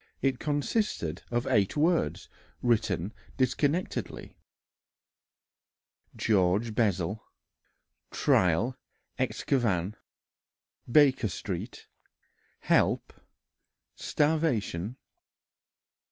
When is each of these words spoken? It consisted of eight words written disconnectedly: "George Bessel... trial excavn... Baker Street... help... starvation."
It 0.19 0.39
consisted 0.39 1.21
of 1.29 1.45
eight 1.45 1.77
words 1.77 2.27
written 2.63 3.13
disconnectedly: 3.37 4.35
"George 6.15 6.73
Bessel... 6.73 7.23
trial 8.09 8.75
excavn... 9.19 9.93
Baker 10.91 11.27
Street... 11.27 11.85
help... 12.61 13.13
starvation." 13.95 14.97